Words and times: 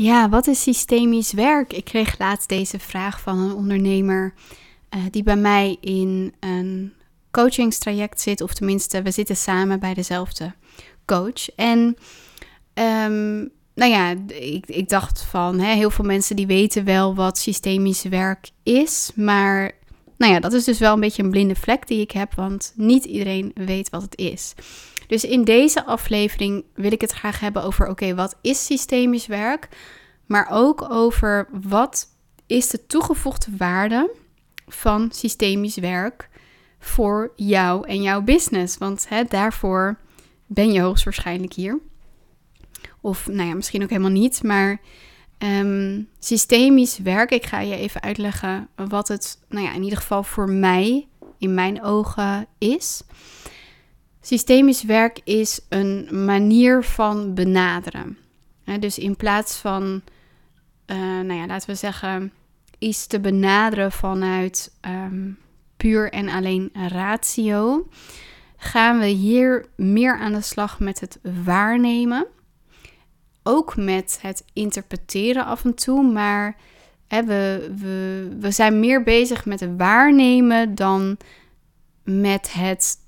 Ja, 0.00 0.28
wat 0.28 0.46
is 0.46 0.62
systemisch 0.62 1.32
werk? 1.32 1.72
Ik 1.72 1.84
kreeg 1.84 2.18
laatst 2.18 2.48
deze 2.48 2.78
vraag 2.78 3.20
van 3.20 3.38
een 3.38 3.54
ondernemer 3.54 4.34
uh, 4.96 5.00
die 5.10 5.22
bij 5.22 5.36
mij 5.36 5.76
in 5.80 6.34
een 6.40 6.92
coachingstraject 7.30 8.20
zit, 8.20 8.40
of 8.40 8.54
tenminste, 8.54 9.02
we 9.02 9.10
zitten 9.10 9.36
samen 9.36 9.80
bij 9.80 9.94
dezelfde 9.94 10.54
coach. 11.04 11.54
En 11.56 11.78
um, 12.74 13.50
nou 13.74 13.90
ja, 13.90 14.14
ik, 14.26 14.66
ik 14.66 14.88
dacht 14.88 15.22
van 15.22 15.58
hè, 15.58 15.74
heel 15.74 15.90
veel 15.90 16.04
mensen 16.04 16.36
die 16.36 16.46
weten 16.46 16.84
wel 16.84 17.14
wat 17.14 17.38
systemisch 17.38 18.02
werk 18.02 18.50
is, 18.62 19.10
maar 19.14 19.72
nou 20.16 20.32
ja, 20.32 20.40
dat 20.40 20.52
is 20.52 20.64
dus 20.64 20.78
wel 20.78 20.94
een 20.94 21.00
beetje 21.00 21.22
een 21.22 21.30
blinde 21.30 21.54
vlek 21.54 21.86
die 21.86 22.00
ik 22.00 22.10
heb, 22.10 22.34
want 22.34 22.72
niet 22.76 23.04
iedereen 23.04 23.50
weet 23.54 23.90
wat 23.90 24.02
het 24.02 24.16
is. 24.18 24.54
Dus 25.08 25.24
in 25.24 25.44
deze 25.44 25.84
aflevering 25.84 26.64
wil 26.74 26.92
ik 26.92 27.00
het 27.00 27.12
graag 27.12 27.40
hebben 27.40 27.62
over: 27.62 27.88
oké, 27.88 28.14
wat 28.14 28.38
is 28.40 28.64
systemisch 28.64 29.26
werk? 29.26 29.68
Maar 30.26 30.48
ook 30.50 30.90
over 30.90 31.48
wat 31.68 32.06
is 32.46 32.68
de 32.68 32.86
toegevoegde 32.86 33.56
waarde 33.56 34.10
van 34.66 35.10
systemisch 35.12 35.76
werk 35.76 36.28
voor 36.78 37.32
jou 37.36 37.88
en 37.88 38.02
jouw 38.02 38.22
business? 38.22 38.78
Want 38.78 39.08
hè, 39.08 39.24
daarvoor 39.24 39.98
ben 40.46 40.72
je 40.72 40.80
hoogstwaarschijnlijk 40.80 41.52
hier. 41.52 41.78
Of 43.00 43.26
nou 43.26 43.48
ja, 43.48 43.54
misschien 43.54 43.82
ook 43.82 43.90
helemaal 43.90 44.10
niet. 44.10 44.42
Maar 44.42 44.80
um, 45.38 46.08
systemisch 46.18 46.98
werk, 46.98 47.30
ik 47.30 47.46
ga 47.46 47.60
je 47.60 47.76
even 47.76 48.02
uitleggen 48.02 48.68
wat 48.88 49.08
het, 49.08 49.38
nou 49.48 49.64
ja, 49.64 49.72
in 49.72 49.82
ieder 49.82 49.98
geval 49.98 50.22
voor 50.22 50.50
mij, 50.50 51.06
in 51.38 51.54
mijn 51.54 51.82
ogen, 51.82 52.46
is. 52.58 53.02
Systemisch 54.28 54.82
werk 54.82 55.20
is 55.24 55.60
een 55.68 56.08
manier 56.24 56.84
van 56.84 57.34
benaderen. 57.34 58.18
dus 58.80 58.98
in 58.98 59.16
plaats 59.16 59.56
van, 59.56 60.02
uh, 60.86 60.96
nou 60.96 61.32
ja, 61.32 61.46
laten 61.46 61.70
we 61.70 61.74
zeggen, 61.74 62.32
iets 62.78 63.06
te 63.06 63.20
benaderen 63.20 63.92
vanuit 63.92 64.72
um, 64.86 65.38
puur 65.76 66.12
en 66.12 66.28
alleen 66.28 66.70
ratio, 66.72 67.88
gaan 68.56 68.98
we 68.98 69.06
hier 69.06 69.66
meer 69.76 70.18
aan 70.18 70.32
de 70.32 70.40
slag 70.40 70.80
met 70.80 71.00
het 71.00 71.18
waarnemen. 71.44 72.26
Ook 73.42 73.76
met 73.76 74.18
het 74.22 74.44
interpreteren 74.52 75.44
af 75.44 75.64
en 75.64 75.74
toe, 75.74 76.02
maar 76.02 76.56
we, 77.08 77.72
we, 77.76 78.28
we 78.40 78.50
zijn 78.50 78.80
meer 78.80 79.02
bezig 79.02 79.44
met 79.44 79.60
het 79.60 79.76
waarnemen 79.76 80.74
dan 80.74 81.16
met 82.02 82.52
het 82.52 83.06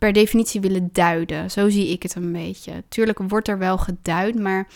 per 0.00 0.12
definitie 0.12 0.60
willen 0.60 0.88
duiden. 0.92 1.50
Zo 1.50 1.68
zie 1.68 1.88
ik 1.88 2.02
het 2.02 2.14
een 2.14 2.32
beetje. 2.32 2.84
Tuurlijk 2.88 3.18
wordt 3.28 3.48
er 3.48 3.58
wel 3.58 3.78
geduid, 3.78 4.38
maar 4.38 4.68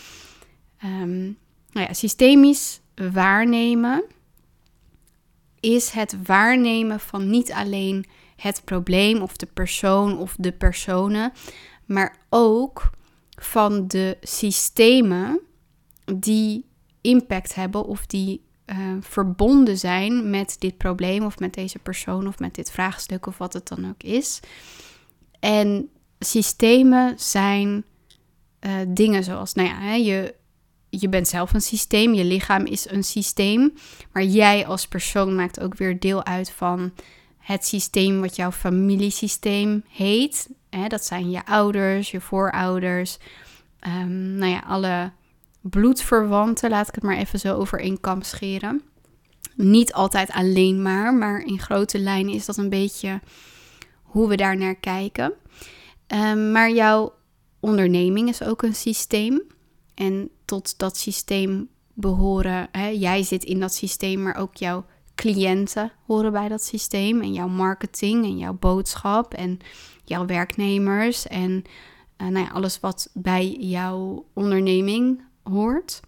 um, 0.83 1.37
nou 1.71 1.87
ja, 1.87 1.93
systemisch 1.93 2.81
waarnemen 3.11 4.03
is 5.59 5.89
het 5.89 6.15
waarnemen 6.23 6.99
van 6.99 7.29
niet 7.29 7.51
alleen 7.51 8.05
het 8.35 8.61
probleem 8.65 9.21
of 9.21 9.37
de 9.37 9.47
persoon 9.53 10.17
of 10.17 10.35
de 10.39 10.51
personen, 10.51 11.33
maar 11.85 12.17
ook 12.29 12.89
van 13.29 13.87
de 13.87 14.17
systemen 14.21 15.39
die 16.15 16.65
impact 17.01 17.55
hebben 17.55 17.85
of 17.85 18.05
die 18.05 18.41
uh, 18.65 18.75
verbonden 18.99 19.77
zijn 19.77 20.29
met 20.29 20.55
dit 20.59 20.77
probleem 20.77 21.25
of 21.25 21.39
met 21.39 21.53
deze 21.53 21.79
persoon 21.79 22.27
of 22.27 22.39
met 22.39 22.55
dit 22.55 22.71
vraagstuk 22.71 23.25
of 23.25 23.37
wat 23.37 23.53
het 23.53 23.67
dan 23.67 23.89
ook 23.89 24.03
is. 24.03 24.39
En 25.39 25.89
systemen 26.19 27.13
zijn 27.17 27.83
uh, 28.61 28.71
dingen 28.87 29.23
zoals, 29.23 29.53
nou 29.53 29.67
ja, 29.67 29.93
je, 29.93 30.35
je 30.89 31.09
bent 31.09 31.27
zelf 31.27 31.53
een 31.53 31.61
systeem, 31.61 32.13
je 32.13 32.23
lichaam 32.23 32.65
is 32.65 32.89
een 32.89 33.03
systeem, 33.03 33.73
maar 34.11 34.23
jij 34.23 34.65
als 34.65 34.87
persoon 34.87 35.35
maakt 35.35 35.59
ook 35.59 35.75
weer 35.75 35.99
deel 35.99 36.25
uit 36.25 36.51
van 36.51 36.91
het 37.37 37.65
systeem 37.65 38.21
wat 38.21 38.35
jouw 38.35 38.51
familiesysteem 38.51 39.83
heet. 39.89 40.49
Hè, 40.69 40.87
dat 40.87 41.05
zijn 41.05 41.29
je 41.29 41.45
ouders, 41.45 42.11
je 42.11 42.21
voorouders, 42.21 43.17
um, 43.87 44.35
nou 44.35 44.51
ja, 44.51 44.63
alle 44.67 45.11
bloedverwanten, 45.61 46.69
laat 46.69 46.87
ik 46.87 46.95
het 46.95 47.03
maar 47.03 47.17
even 47.17 47.39
zo 47.39 47.55
over 47.55 47.79
één 47.79 47.99
kam 47.99 48.21
scheren. 48.21 48.81
Niet 49.55 49.93
altijd 49.93 50.31
alleen 50.31 50.81
maar, 50.81 51.13
maar 51.13 51.41
in 51.41 51.59
grote 51.59 51.99
lijnen 51.99 52.33
is 52.33 52.45
dat 52.45 52.57
een 52.57 52.69
beetje 52.69 53.19
hoe 54.15 54.27
we 54.27 54.35
daar 54.35 54.57
naar 54.57 54.75
kijken. 54.75 55.33
Um, 56.07 56.51
maar 56.51 56.71
jouw 56.71 57.13
onderneming 57.59 58.29
is 58.29 58.43
ook 58.43 58.61
een 58.61 58.75
systeem. 58.75 59.41
En 59.93 60.29
tot 60.45 60.77
dat 60.77 60.97
systeem 60.97 61.69
behoren, 61.93 62.67
hè, 62.71 62.87
jij 62.87 63.23
zit 63.23 63.43
in 63.43 63.59
dat 63.59 63.73
systeem, 63.73 64.23
maar 64.23 64.35
ook 64.35 64.55
jouw 64.55 64.85
cliënten 65.15 65.91
horen 66.05 66.31
bij 66.31 66.47
dat 66.47 66.63
systeem. 66.63 67.21
En 67.21 67.33
jouw 67.33 67.47
marketing 67.47 68.23
en 68.23 68.37
jouw 68.37 68.53
boodschap 68.53 69.33
en 69.33 69.59
jouw 70.03 70.25
werknemers 70.25 71.27
en 71.27 71.63
uh, 72.17 72.27
nou 72.27 72.45
ja, 72.45 72.51
alles 72.51 72.79
wat 72.79 73.09
bij 73.13 73.55
jouw 73.59 74.25
onderneming 74.33 75.21
hoort. 75.43 75.99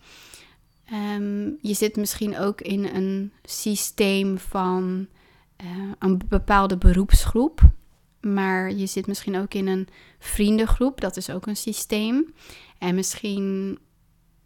Um, 0.94 1.58
je 1.62 1.74
zit 1.74 1.96
misschien 1.96 2.38
ook 2.38 2.62
in 2.62 2.86
een 2.86 3.32
systeem 3.44 4.38
van 4.38 5.08
uh, 5.64 5.92
een 6.00 6.22
bepaalde 6.30 6.78
beroepsgroep. 6.78 7.76
Maar 8.22 8.74
je 8.74 8.86
zit 8.86 9.08
misschien 9.08 9.38
ook 9.38 9.54
in 9.54 9.68
een 9.68 9.88
vriendengroep, 10.20 11.02
dat 11.02 11.18
is 11.18 11.30
ook 11.30 11.46
een 11.46 11.58
systeem. 11.58 12.34
En 12.78 12.96
misschien 12.96 13.80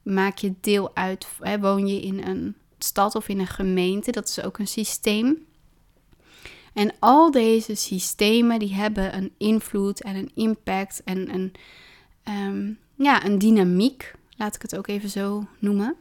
maak 0.04 0.38
je 0.38 0.54
deel 0.62 0.96
uit, 0.96 1.28
hè, 1.40 1.60
woon 1.60 1.88
je 1.88 2.02
in 2.02 2.24
een 2.24 2.56
stad 2.78 3.16
of 3.16 3.28
in 3.28 3.40
een 3.40 3.48
gemeente, 3.48 4.12
dat 4.12 4.28
is 4.28 4.42
ook 4.42 4.58
een 4.58 4.68
systeem. 4.68 5.46
En 6.74 6.94
al 7.00 7.32
deze 7.32 7.76
systemen 7.76 8.60
die 8.60 8.74
hebben 8.74 9.16
een 9.16 9.32
invloed 9.38 10.02
en 10.02 10.16
een 10.16 10.32
impact 10.34 11.04
en 11.04 11.34
een, 11.34 11.54
um, 12.28 12.80
ja, 12.96 13.26
een 13.26 13.40
dynamiek, 13.40 14.14
laat 14.38 14.56
ik 14.56 14.62
het 14.62 14.78
ook 14.78 14.88
even 14.88 15.10
zo 15.10 15.48
noemen. 15.60 15.96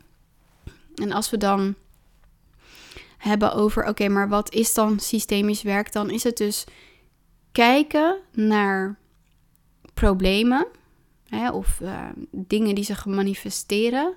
En 0.95 1.13
als 1.13 1.31
we 1.31 1.37
dan 1.37 1.75
hebben 3.19 3.53
over, 3.53 3.87
oké, 3.87 4.09
maar 4.09 4.29
wat 4.29 4.53
is 4.53 4.75
dan 4.75 5.01
systemisch 5.01 5.63
werk? 5.63 5.93
Dan 5.93 6.11
is 6.11 6.23
het 6.23 6.37
dus 6.37 6.65
kijken 7.53 8.17
naar 8.33 8.99
problemen 9.95 10.67
hè, 11.27 11.51
of 11.51 11.81
uh, 11.81 12.09
dingen 12.31 12.75
die 12.75 12.85
zich 12.85 13.07
manifesteren, 13.07 14.15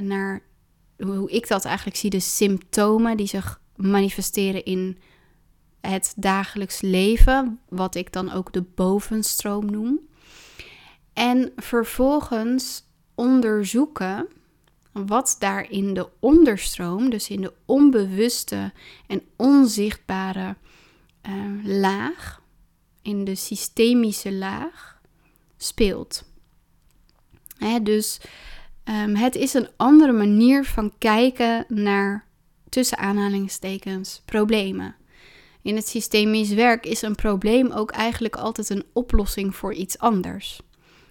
naar 0.00 0.42
hoe 0.96 1.30
ik 1.30 1.48
dat 1.48 1.64
eigenlijk 1.64 1.96
zie, 1.96 2.10
de 2.10 2.20
symptomen 2.20 3.16
die 3.16 3.26
zich 3.26 3.60
manifesteren 3.76 4.64
in 4.64 4.98
het 5.80 6.12
dagelijks 6.16 6.80
leven, 6.80 7.60
wat 7.68 7.94
ik 7.94 8.12
dan 8.12 8.32
ook 8.32 8.52
de 8.52 8.62
bovenstroom 8.62 9.70
noem. 9.70 10.00
En 11.12 11.52
vervolgens 11.56 12.84
onderzoeken 13.14 14.26
wat 14.92 15.36
daar 15.38 15.70
in 15.70 15.94
de 15.94 16.08
onderstroom, 16.18 17.10
dus 17.10 17.28
in 17.28 17.40
de 17.40 17.52
onbewuste 17.64 18.72
en 19.06 19.22
onzichtbare 19.36 20.56
uh, 21.28 21.64
laag, 21.64 22.42
in 23.02 23.24
de 23.24 23.34
systemische 23.34 24.32
laag, 24.32 25.00
speelt. 25.56 26.24
Hè, 27.58 27.82
dus 27.82 28.20
um, 28.84 29.14
het 29.14 29.34
is 29.34 29.54
een 29.54 29.68
andere 29.76 30.12
manier 30.12 30.64
van 30.64 30.92
kijken 30.98 31.64
naar 31.68 32.26
tussen 32.68 32.98
aanhalingstekens 32.98 34.22
problemen. 34.24 34.94
In 35.62 35.76
het 35.76 35.88
systemisch 35.88 36.52
werk 36.52 36.86
is 36.86 37.02
een 37.02 37.14
probleem 37.14 37.70
ook 37.70 37.90
eigenlijk 37.90 38.36
altijd 38.36 38.70
een 38.70 38.84
oplossing 38.92 39.56
voor 39.56 39.74
iets 39.74 39.98
anders. 39.98 40.60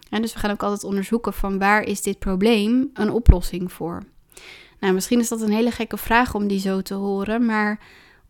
En 0.10 0.22
dus 0.22 0.34
we 0.34 0.40
gaan 0.40 0.52
ook 0.52 0.64
altijd 0.64 0.84
onderzoeken 0.84 1.34
van 1.34 1.60
waar 1.60 1.84
is 1.84 2.02
dit 2.02 2.20
probleem 2.20 2.90
een 2.94 3.12
oplossing 3.12 3.72
voor. 3.72 4.04
Nou, 4.80 4.94
misschien 4.94 5.20
is 5.20 5.30
dat 5.30 5.42
een 5.42 5.52
hele 5.52 5.72
gekke 5.72 5.98
vraag 5.98 6.36
om 6.36 6.48
die 6.48 6.60
zo 6.60 6.82
te 6.82 6.94
horen, 6.94 7.46
maar 7.46 7.80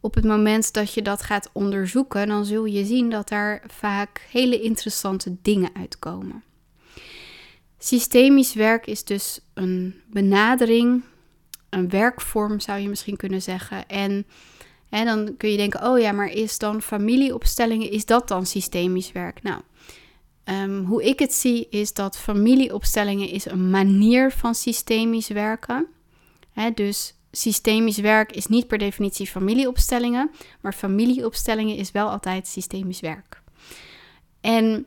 op 0.01 0.15
het 0.15 0.24
moment 0.24 0.74
dat 0.74 0.94
je 0.94 1.01
dat 1.01 1.21
gaat 1.21 1.50
onderzoeken, 1.53 2.27
dan 2.27 2.45
zul 2.45 2.65
je 2.65 2.86
zien 2.86 3.09
dat 3.09 3.30
daar 3.30 3.63
vaak 3.68 4.27
hele 4.30 4.62
interessante 4.62 5.36
dingen 5.42 5.69
uitkomen. 5.74 6.44
Systemisch 7.77 8.53
werk 8.53 8.86
is 8.86 9.03
dus 9.03 9.39
een 9.53 10.01
benadering, 10.07 11.03
een 11.69 11.89
werkvorm 11.89 12.59
zou 12.59 12.80
je 12.80 12.89
misschien 12.89 13.18
kunnen 13.18 13.42
zeggen. 13.42 13.88
En 13.88 14.25
dan 14.89 15.38
kun 15.38 15.50
je 15.50 15.57
denken, 15.57 15.83
oh 15.83 16.00
ja, 16.00 16.12
maar 16.12 16.31
is 16.31 16.57
dan 16.57 16.81
familieopstellingen, 16.81 17.92
is 17.92 18.06
dat 18.06 18.27
dan 18.27 18.45
systemisch 18.45 19.12
werk? 19.12 19.44
Nou, 19.44 19.62
um, 20.45 20.86
hoe 20.86 21.03
ik 21.03 21.19
het 21.19 21.33
zie 21.33 21.68
is 21.69 21.94
dat 21.94 22.18
familieopstellingen 22.18 23.30
is 23.30 23.45
een 23.45 23.69
manier 23.69 24.31
van 24.31 24.56
systemisch 24.56 25.27
werken. 25.27 25.88
Hè, 26.51 26.71
dus 26.71 27.15
systemisch 27.31 27.97
werk 27.97 28.31
is 28.31 28.47
niet 28.47 28.67
per 28.67 28.77
definitie 28.77 29.27
familieopstellingen, 29.27 30.31
maar 30.61 30.73
familieopstellingen 30.73 31.75
is 31.75 31.91
wel 31.91 32.09
altijd 32.09 32.47
systemisch 32.47 32.99
werk. 32.99 33.41
En 34.41 34.85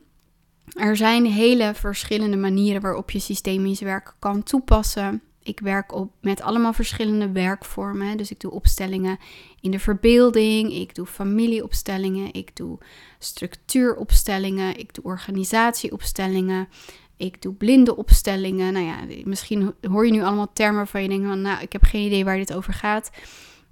Er 0.74 0.96
zijn 0.96 1.26
hele 1.26 1.74
verschillende 1.74 2.36
manieren 2.36 2.82
waarop 2.82 3.10
je 3.10 3.18
systemisch 3.18 3.80
werk 3.80 4.14
kan 4.18 4.42
toepassen. 4.42 5.22
Ik 5.42 5.60
werk 5.60 5.92
op, 5.94 6.12
met 6.20 6.40
allemaal 6.40 6.72
verschillende 6.72 7.32
werkvormen. 7.32 8.16
Dus 8.16 8.30
ik 8.30 8.40
doe 8.40 8.50
opstellingen 8.50 9.18
in 9.60 9.70
de 9.70 9.78
verbeelding, 9.78 10.72
ik 10.72 10.94
doe 10.94 11.06
familieopstellingen, 11.06 12.32
ik 12.34 12.56
doe 12.56 12.78
structuuropstellingen, 13.18 14.78
ik 14.78 14.94
doe 14.94 15.04
organisatieopstellingen, 15.04 16.68
ik 17.16 17.42
doe 17.42 17.54
blinde 17.54 17.96
opstellingen. 17.96 18.72
Nou 18.72 18.84
ja, 18.84 18.96
misschien 19.24 19.74
hoor 19.80 20.06
je 20.06 20.12
nu 20.12 20.22
allemaal 20.22 20.52
termen 20.52 20.76
waarvan 20.76 21.02
je 21.02 21.08
denkt 21.08 21.26
van, 21.26 21.40
nou, 21.40 21.62
ik 21.62 21.72
heb 21.72 21.82
geen 21.82 22.06
idee 22.06 22.24
waar 22.24 22.36
dit 22.36 22.54
over 22.54 22.72
gaat. 22.72 23.10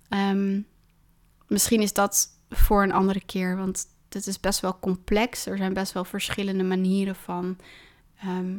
Ehm, 0.09 0.61
misschien 1.47 1.81
is 1.81 1.93
dat 1.93 2.29
voor 2.51 2.83
een 2.83 2.93
andere 2.93 3.23
keer, 3.27 3.57
want 3.57 3.87
het 4.09 4.27
is 4.27 4.41
best 4.41 4.61
wel 4.61 4.79
complex. 4.79 5.47
Er 5.47 5.57
zijn 5.57 5.75
best 5.75 5.93
wel 5.93 6.05
verschillende 6.05 6.65
manieren 6.65 7.17
van 7.17 7.57
ehm, 8.19 8.59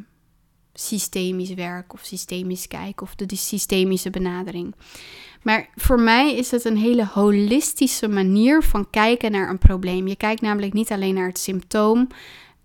systemisch 0.74 1.54
werk 1.54 1.94
of 1.94 2.02
systemisch 2.04 2.68
kijken 2.68 3.06
of 3.06 3.16
de 3.16 3.36
systemische 3.36 4.10
benadering. 4.10 4.76
Maar 5.42 5.70
voor 5.76 6.00
mij 6.00 6.36
is 6.36 6.52
het 6.52 6.66
een 6.66 6.78
hele 6.78 7.06
holistische 7.06 8.08
manier 8.08 8.64
van 8.64 8.90
kijken 8.90 9.32
naar 9.32 9.50
een 9.50 9.58
probleem. 9.58 10.08
Je 10.08 10.16
kijkt 10.16 10.42
namelijk 10.42 10.74
niet 10.74 10.92
alleen 10.92 11.14
naar 11.14 11.28
het 11.28 11.40
symptoom 11.40 12.08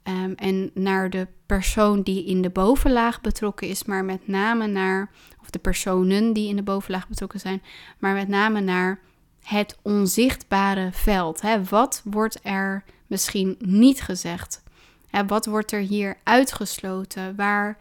ehm, 0.03 0.33
en 0.33 0.71
naar 0.75 1.11
de 1.11 1.27
persoon 1.49 2.03
die 2.03 2.25
in 2.25 2.43
de 2.43 2.51
bovenlaag 2.51 3.21
betrokken 3.21 3.69
is, 3.69 3.85
maar 3.85 4.05
met 4.05 4.29
name 4.29 4.67
naar, 4.67 5.11
of 5.41 5.51
de 5.51 5.59
personen 5.59 6.33
die 6.33 6.49
in 6.49 6.57
de 6.57 6.63
bovenlaag 6.63 7.09
betrokken 7.09 7.41
zijn, 7.41 7.63
maar 7.99 8.15
met 8.15 8.29
name 8.29 8.61
naar 8.61 9.01
het 9.43 9.79
onzichtbare 9.83 10.89
veld. 10.93 11.41
Hè? 11.41 11.65
Wat 11.65 12.03
wordt 12.05 12.39
er 12.43 12.85
misschien 13.07 13.57
niet 13.59 14.01
gezegd? 14.01 14.63
Hè, 15.11 15.27
wat 15.27 15.47
wordt 15.47 15.73
er 15.73 15.81
hier 15.81 16.17
uitgesloten? 16.23 17.37
Waar, 17.37 17.79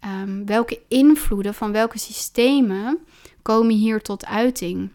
ehm, 0.00 0.44
welke 0.44 0.80
invloeden 0.88 1.54
van 1.54 1.72
welke 1.72 1.98
systemen 1.98 2.98
komen 3.42 3.74
hier 3.74 4.02
tot 4.02 4.26
uiting? 4.26 4.90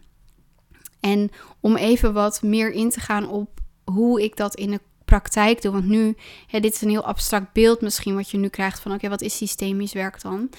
En 1.00 1.30
om 1.60 1.76
even 1.76 2.12
wat 2.12 2.42
meer 2.42 2.72
in 2.72 2.90
te 2.90 3.00
gaan 3.00 3.28
op 3.28 3.60
hoe 3.84 4.22
ik 4.22 4.36
dat 4.36 4.54
in 4.54 4.70
de 4.70 4.80
praktijk 5.12 5.62
doe. 5.62 5.72
Want 5.72 5.86
nu, 5.86 6.16
dit 6.50 6.74
is 6.74 6.80
een 6.80 6.88
heel 6.88 7.04
abstract 7.04 7.52
beeld 7.52 7.80
misschien 7.80 8.14
wat 8.14 8.30
je 8.30 8.38
nu 8.38 8.48
krijgt 8.48 8.80
van 8.80 8.92
oké, 8.92 9.08
wat 9.08 9.20
is 9.20 9.36
systemisch 9.36 9.92
werk 9.92 10.20
dan? 10.20 10.50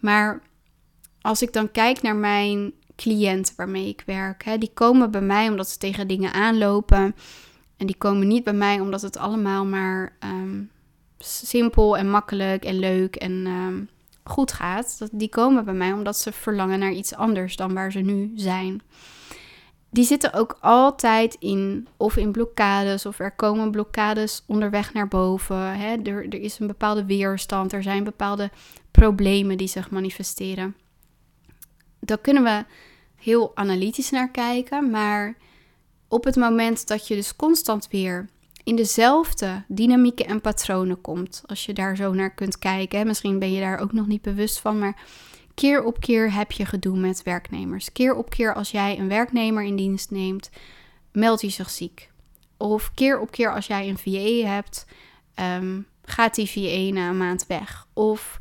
Maar 0.00 0.42
als 1.20 1.42
ik 1.42 1.52
dan 1.52 1.70
kijk 1.70 2.02
naar 2.02 2.16
mijn 2.16 2.72
cliënten 2.96 3.54
waarmee 3.56 3.88
ik 3.88 4.02
werk. 4.06 4.44
Hè, 4.44 4.58
die 4.58 4.70
komen 4.74 5.10
bij 5.10 5.20
mij 5.20 5.48
omdat 5.48 5.68
ze 5.68 5.78
tegen 5.78 6.08
dingen 6.08 6.32
aanlopen. 6.32 7.14
En 7.76 7.86
die 7.86 7.96
komen 7.96 8.26
niet 8.26 8.44
bij 8.44 8.52
mij 8.52 8.80
omdat 8.80 9.02
het 9.02 9.16
allemaal 9.16 9.64
maar 9.64 10.16
ehm, 10.18 10.62
simpel 11.18 11.96
en 11.96 12.10
makkelijk 12.10 12.64
en 12.64 12.78
leuk 12.78 13.16
en 13.16 13.46
ehm, 13.46 13.84
goed 14.24 14.52
gaat. 14.52 15.08
Die 15.12 15.28
komen 15.28 15.64
bij 15.64 15.74
mij 15.74 15.92
omdat 15.92 16.18
ze 16.18 16.32
verlangen 16.32 16.78
naar 16.78 16.92
iets 16.92 17.14
anders 17.14 17.56
dan 17.56 17.74
waar 17.74 17.92
ze 17.92 18.00
nu 18.00 18.32
zijn. 18.34 18.82
Die 19.90 20.04
zitten 20.04 20.32
ook 20.32 20.58
altijd 20.60 21.36
in, 21.38 21.88
of 21.96 22.16
in 22.16 22.32
blokkades, 22.32 23.06
of 23.06 23.18
er 23.18 23.32
komen 23.32 23.70
blokkades 23.70 24.42
onderweg 24.46 24.92
naar 24.92 25.08
boven. 25.08 25.78
Hè. 25.78 25.96
Er, 26.02 26.24
er 26.28 26.40
is 26.40 26.58
een 26.58 26.66
bepaalde 26.66 27.04
weerstand, 27.04 27.72
er 27.72 27.82
zijn 27.82 28.04
bepaalde 28.04 28.50
problemen 28.90 29.56
die 29.56 29.68
zich 29.68 29.90
manifesteren. 29.90 30.76
Dan 32.00 32.20
kunnen 32.20 32.42
we 32.42 32.64
heel 33.16 33.52
analytisch 33.54 34.10
naar 34.10 34.30
kijken. 34.30 34.90
Maar 34.90 35.36
op 36.08 36.24
het 36.24 36.36
moment 36.36 36.86
dat 36.86 37.08
je 37.08 37.14
dus 37.14 37.36
constant 37.36 37.88
weer 37.90 38.28
in 38.64 38.76
dezelfde 38.76 39.64
dynamieken 39.68 40.26
en 40.26 40.40
patronen 40.40 41.00
komt, 41.00 41.42
als 41.46 41.66
je 41.66 41.72
daar 41.72 41.96
zo 41.96 42.12
naar 42.12 42.34
kunt 42.34 42.58
kijken, 42.58 43.06
misschien 43.06 43.38
ben 43.38 43.52
je 43.52 43.60
daar 43.60 43.78
ook 43.78 43.92
nog 43.92 44.06
niet 44.06 44.22
bewust 44.22 44.58
van, 44.58 44.78
maar 44.78 44.96
keer 45.56 45.84
op 45.84 46.00
keer 46.00 46.32
heb 46.32 46.52
je 46.52 46.66
gedoe 46.66 46.98
met 46.98 47.22
werknemers. 47.22 47.92
Keer 47.92 48.14
op 48.14 48.30
keer 48.30 48.54
als 48.54 48.70
jij 48.70 48.98
een 48.98 49.08
werknemer 49.08 49.62
in 49.62 49.76
dienst 49.76 50.10
neemt, 50.10 50.50
meldt 51.12 51.40
hij 51.40 51.50
zich 51.50 51.70
ziek. 51.70 52.10
Of 52.56 52.94
keer 52.94 53.20
op 53.20 53.30
keer 53.30 53.54
als 53.54 53.66
jij 53.66 53.88
een 53.88 53.98
VA 53.98 54.48
hebt, 54.48 54.86
ehm, 55.34 55.80
gaat 56.04 56.34
die 56.34 56.50
VA 56.50 56.94
na 56.94 57.08
een 57.08 57.16
maand 57.16 57.46
weg. 57.46 57.86
Of 57.92 58.38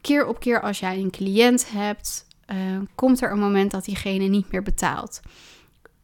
keer 0.00 0.26
op 0.26 0.40
keer 0.40 0.62
als 0.62 0.78
jij 0.78 0.98
een 0.98 1.10
cliënt 1.10 1.70
hebt, 1.70 2.26
uh, 2.52 2.80
komt 2.94 3.22
er 3.22 3.30
een 3.30 3.38
moment 3.38 3.70
dat 3.70 3.84
diegene 3.84 4.24
niet 4.24 4.52
meer 4.52 4.62
betaalt. 4.62 5.20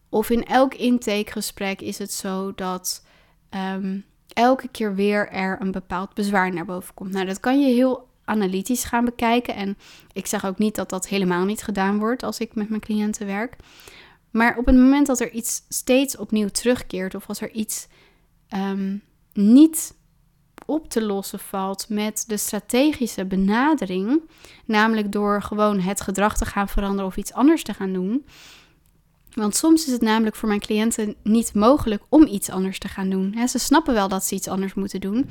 Of 0.09 0.31
in 0.31 0.45
elk 0.45 0.75
intakegesprek 0.75 1.81
is 1.81 1.99
het 1.99 2.13
zo 2.13 2.55
dat 2.55 3.05
ehm, 3.51 3.99
elke 4.29 4.69
keer 4.69 4.95
weer 4.95 5.29
er 5.29 5.61
een 5.61 5.71
bepaald 5.71 6.15
bezwaar 6.15 6.53
naar 6.53 6.65
boven 6.65 6.95
komt. 6.95 7.13
Nou, 7.13 7.27
dat 7.27 7.41
kan 7.41 7.61
je 7.61 7.75
heel 7.75 8.09
analytisch 8.31 8.85
gaan 8.85 9.05
bekijken. 9.05 9.55
En 9.55 9.79
ik 10.12 10.27
zeg 10.27 10.44
ook 10.44 10.59
niet 10.59 10.75
dat 10.75 10.91
dat 10.91 11.09
helemaal 11.09 11.44
niet 11.44 11.62
gedaan 11.62 11.99
wordt 11.99 12.23
als 12.23 12.38
ik 12.38 12.55
met 12.55 12.69
mijn 12.69 12.81
cliënten 12.81 13.27
werk. 13.27 13.56
Maar 14.31 14.56
op 14.56 14.67
het 14.67 14.77
moment 14.77 15.06
dat 15.06 15.21
er 15.21 15.31
iets 15.31 15.62
steeds 15.69 16.17
opnieuw 16.17 16.49
terugkeert, 16.49 17.15
of 17.15 17.29
als 17.29 17.41
er 17.41 17.50
iets 17.50 17.87
um, 18.55 19.03
niet 19.32 19.94
op 20.67 20.88
te 20.88 21.03
lossen 21.03 21.38
valt 21.38 21.88
met 21.88 22.25
de 22.27 22.37
strategische 22.37 23.25
benadering, 23.25 24.21
namelijk 24.65 25.12
door 25.12 25.43
gewoon 25.43 25.81
het 25.81 26.00
gedrag 26.00 26.37
te 26.37 26.44
gaan 26.44 26.69
veranderen 26.69 27.06
of 27.06 27.17
iets 27.17 27.32
anders 27.32 27.62
te 27.62 27.75
gaan 27.75 27.93
doen. 27.93 28.25
Want 29.35 29.56
soms 29.56 29.87
is 29.87 29.93
het 29.93 30.00
namelijk 30.00 30.37
voor 30.37 30.49
mijn 30.49 30.61
cliënten 30.61 31.15
niet 31.23 31.55
mogelijk 31.55 32.03
om 32.09 32.27
iets 32.27 32.50
anders 32.50 32.79
te 32.79 32.88
gaan 32.88 33.11
doen. 33.11 33.49
Ze 33.49 33.59
snappen 33.59 33.94
wel 33.94 34.09
dat 34.09 34.25
ze 34.25 34.35
iets 34.35 34.49
anders 34.49 34.75
moeten 34.75 35.00
doen, 35.00 35.29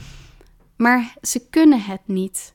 maar 0.78 1.14
ze 1.22 1.50
kunnen 1.50 1.82
het 1.82 2.02
niet. 2.06 2.54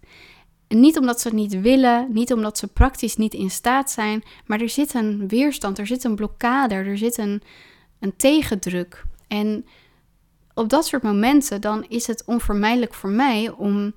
Niet 0.68 0.98
omdat 0.98 1.20
ze 1.20 1.28
het 1.28 1.36
niet 1.36 1.60
willen, 1.60 2.08
niet 2.12 2.32
omdat 2.32 2.58
ze 2.58 2.66
praktisch 2.66 3.16
niet 3.16 3.34
in 3.34 3.50
staat 3.50 3.90
zijn, 3.90 4.22
maar 4.46 4.60
er 4.60 4.68
zit 4.68 4.94
een 4.94 5.28
weerstand, 5.28 5.78
er 5.78 5.86
zit 5.86 6.04
een 6.04 6.14
blokkade, 6.14 6.74
er 6.74 6.98
zit 6.98 7.18
een, 7.18 7.42
een 8.00 8.16
tegendruk. 8.16 9.04
En 9.28 9.66
op 10.54 10.68
dat 10.68 10.86
soort 10.86 11.02
momenten, 11.02 11.60
dan 11.60 11.84
is 11.88 12.06
het 12.06 12.22
onvermijdelijk 12.26 12.94
voor 12.94 13.10
mij 13.10 13.50
om 13.50 13.94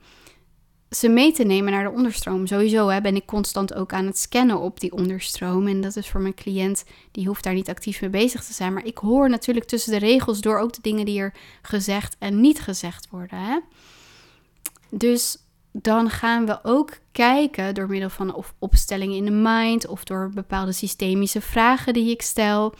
ze 0.89 1.09
mee 1.09 1.31
te 1.31 1.43
nemen 1.43 1.71
naar 1.71 1.83
de 1.83 1.97
onderstroom. 1.97 2.47
Sowieso 2.47 2.87
hè, 2.87 3.01
ben 3.01 3.15
ik 3.15 3.25
constant 3.25 3.73
ook 3.73 3.93
aan 3.93 4.05
het 4.05 4.17
scannen 4.17 4.59
op 4.59 4.79
die 4.79 4.91
onderstroom. 4.91 5.67
En 5.67 5.81
dat 5.81 5.95
is 5.95 6.09
voor 6.09 6.21
mijn 6.21 6.33
cliënt, 6.33 6.83
die 7.11 7.27
hoeft 7.27 7.43
daar 7.43 7.53
niet 7.53 7.69
actief 7.69 8.01
mee 8.01 8.09
bezig 8.09 8.43
te 8.43 8.53
zijn. 8.53 8.73
Maar 8.73 8.85
ik 8.85 8.97
hoor 8.97 9.29
natuurlijk 9.29 9.65
tussen 9.65 9.91
de 9.91 9.99
regels 9.99 10.41
door 10.41 10.59
ook 10.59 10.73
de 10.73 10.81
dingen 10.81 11.05
die 11.05 11.19
er 11.19 11.33
gezegd 11.61 12.15
en 12.19 12.41
niet 12.41 12.59
gezegd 12.59 13.07
worden. 13.09 13.39
Hè? 13.39 13.59
Dus 14.89 15.37
dan 15.81 16.09
gaan 16.09 16.45
we 16.45 16.59
ook 16.63 16.97
kijken 17.12 17.74
door 17.74 17.88
middel 17.88 18.09
van 18.09 18.33
of 18.33 18.53
opstellingen 18.59 19.16
in 19.16 19.25
de 19.25 19.31
mind 19.31 19.87
of 19.87 20.04
door 20.04 20.31
bepaalde 20.33 20.71
systemische 20.71 21.42
vragen 21.42 21.94
die 21.94 22.11
ik 22.11 22.21
stel 22.21 22.73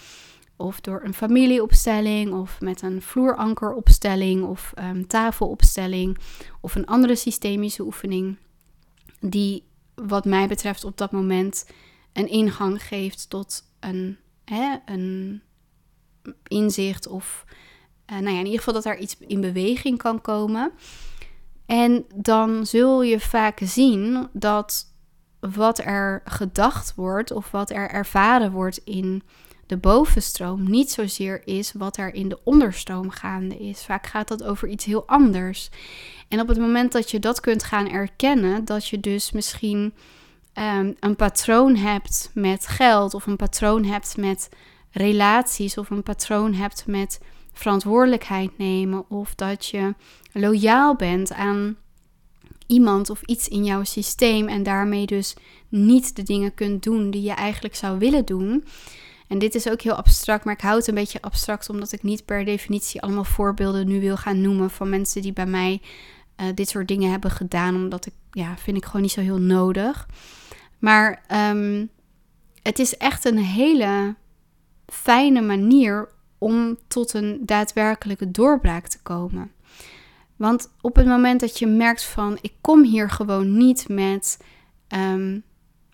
of 0.55 0.81
door 0.81 1.01
een 1.03 1.13
familieopstelling, 1.13 2.33
of 2.33 2.62
met 2.62 2.81
een 2.81 3.01
vloerankeropstelling, 3.01 4.43
of 4.43 4.74
um, 4.79 5.07
tafelopstelling, 5.07 6.17
of 6.62 6.75
een 6.75 6.86
andere 6.86 7.15
systemische 7.15 7.83
oefening, 7.83 8.38
die 9.19 9.63
wat 9.95 10.25
mij 10.25 10.48
betreft 10.48 10.83
op 10.83 10.98
dat 10.98 11.12
moment 11.12 11.69
een 12.13 12.29
ingang 12.29 12.83
geeft 12.83 13.29
tot 13.29 13.63
een, 13.79 14.17
hè, 14.45 14.75
een 14.86 15.41
inzicht 16.48 17.07
of 17.07 17.45
uh, 18.12 18.17
nou 18.17 18.33
ja, 18.33 18.39
in 18.39 18.45
ieder 18.45 18.57
geval 18.57 18.74
dat 18.74 18.86
er 18.86 18.98
iets 18.98 19.17
in 19.19 19.41
beweging 19.41 19.98
kan 19.98 20.21
komen. 20.21 20.71
En 21.67 22.05
dan 22.15 22.65
zul 22.65 23.01
je 23.01 23.19
vaak 23.19 23.59
zien 23.63 24.27
dat 24.33 24.86
wat 25.39 25.79
er 25.79 26.21
gedacht 26.25 26.95
wordt 26.95 27.31
of 27.31 27.51
wat 27.51 27.69
er 27.69 27.89
ervaren 27.89 28.51
wordt 28.51 28.81
in 28.83 29.24
de 29.65 29.77
bovenstroom 29.77 30.69
niet 30.69 30.91
zozeer 30.91 31.41
is 31.45 31.71
wat 31.71 31.97
er 31.97 32.13
in 32.13 32.29
de 32.29 32.39
onderstroom 32.43 33.09
gaande 33.09 33.57
is. 33.57 33.83
Vaak 33.83 34.07
gaat 34.07 34.27
dat 34.27 34.43
over 34.43 34.67
iets 34.67 34.86
heel 34.86 35.07
anders. 35.07 35.69
En 36.27 36.39
op 36.39 36.47
het 36.47 36.59
moment 36.59 36.91
dat 36.91 37.12
je 37.12 37.19
dat 37.19 37.39
kunt 37.39 37.63
gaan 37.63 37.89
erkennen, 37.89 38.65
dat 38.65 38.88
je 38.88 39.00
dus 39.00 39.31
misschien 39.31 39.93
um, 40.53 40.95
een 41.00 41.15
patroon 41.15 41.75
hebt 41.75 42.31
met 42.33 42.67
geld, 42.67 43.13
of 43.13 43.25
een 43.25 43.36
patroon 43.36 43.83
hebt 43.83 44.17
met 44.17 44.50
relaties, 44.91 45.77
of 45.77 45.89
een 45.89 46.03
patroon 46.03 46.53
hebt 46.53 46.83
met 46.86 47.19
verantwoordelijkheid 47.57 48.57
nemen, 48.57 49.09
of 49.09 49.35
dat 49.35 49.65
je 49.65 49.93
loyaal 50.31 50.95
bent 50.95 51.33
aan 51.33 51.75
iemand 52.67 53.09
of 53.09 53.21
iets 53.21 53.47
in 53.47 53.63
jouw 53.63 53.83
systeem 53.83 54.47
en 54.47 54.63
daarmee 54.63 55.05
dus 55.05 55.35
niet 55.69 56.15
de 56.15 56.23
dingen 56.23 56.53
kunt 56.53 56.83
doen 56.83 57.11
die 57.11 57.21
je 57.21 57.33
eigenlijk 57.33 57.75
zou 57.75 57.99
willen 57.99 58.25
doen 58.25 58.63
en 59.27 59.39
dit 59.39 59.55
is 59.55 59.69
ook 59.69 59.81
heel 59.81 59.95
abstract, 59.95 60.45
maar 60.45 60.53
ik 60.53 60.61
houd 60.61 60.77
het 60.77 60.87
een 60.87 60.93
beetje 60.93 61.21
abstract 61.21 61.69
omdat 61.69 61.91
ik 61.91 62.03
niet 62.03 62.25
per 62.25 62.45
definitie 62.45 63.01
allemaal 63.01 63.23
voorbeelden 63.23 63.87
nu 63.87 63.99
wil 63.99 64.17
gaan 64.17 64.41
noemen 64.41 64.69
van 64.69 64.89
mensen 64.89 65.21
die 65.21 65.33
bij 65.33 65.45
mij 65.45 65.81
uh, 66.41 66.47
dit 66.55 66.69
soort 66.69 66.87
dingen 66.87 67.11
hebben 67.11 67.31
gedaan, 67.31 67.75
omdat 67.75 68.05
ik, 68.05 68.13
ja, 68.31 68.57
vind 68.57 68.77
ik 68.77 68.85
gewoon 68.85 69.01
niet 69.01 69.11
zo 69.11 69.21
heel 69.21 69.39
nodig. 69.39 70.07
Maar 70.79 71.23
um, 71.51 71.89
het 72.61 72.79
is 72.79 72.97
echt 72.97 73.25
een 73.25 73.37
hele 73.37 74.15
fijne 74.87 75.41
manier 75.41 76.09
om 76.38 76.77
tot 76.88 77.13
een 77.13 77.39
daadwerkelijke 77.46 78.32
doorbraak 78.32 78.88
te 78.88 79.01
komen. 79.01 79.51
Want 80.36 80.72
op 80.82 80.96
het 80.96 81.06
moment 81.06 81.39
dat 81.39 81.60
je 81.60 81.67
merkt 81.67 82.03
van 82.03 82.38
ik 82.41 82.53
kom 82.62 82.84
hier 82.84 83.10
gewoon 83.10 83.58
niet 83.58 83.89
met 83.89 84.39
ehm, 84.88 85.39